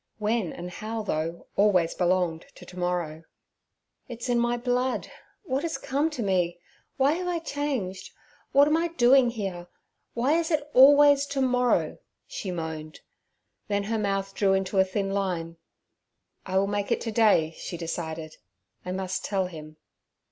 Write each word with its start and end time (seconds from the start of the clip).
When 0.17 0.51
and 0.51 0.71
how, 0.71 1.03
though, 1.03 1.45
always 1.55 1.93
belonged 1.93 2.47
to 2.55 2.65
to 2.65 2.79
morrow. 2.79 3.23
'It's 4.07 4.29
in 4.29 4.39
my 4.39 4.57
blood. 4.57 5.11
What 5.43 5.61
has 5.61 5.77
come 5.77 6.09
to 6.09 6.23
me? 6.23 6.57
Why 6.97 7.11
have 7.11 7.27
I 7.27 7.37
changed? 7.37 8.09
What 8.51 8.67
am 8.67 8.75
I 8.77 8.87
doing 8.87 9.29
here? 9.29 9.67
Why 10.15 10.39
is 10.39 10.49
it 10.49 10.67
always 10.73 11.27
to 11.27 11.41
morrow?' 11.41 11.99
she 12.25 12.49
moaned. 12.49 13.01
Then 13.67 13.83
her 13.83 13.99
mouth 13.99 14.33
drew 14.33 14.53
into 14.53 14.79
a 14.79 14.83
thin 14.85 15.11
line. 15.11 15.57
'I 16.47 16.57
will 16.57 16.65
make 16.65 16.91
it 16.91 16.99
to 17.01 17.11
day' 17.11 17.53
she 17.55 17.77
decided; 17.77 18.37
'I 18.83 18.93
must 18.93 19.23
tell 19.23 19.45
him.' 19.45 19.77